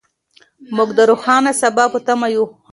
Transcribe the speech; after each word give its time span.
موږ 0.75 0.89
د 0.97 0.99
روښانه 1.09 1.51
سبا 1.61 1.85
په 1.93 1.99
تمه 2.07 2.27
یو. 2.35 2.45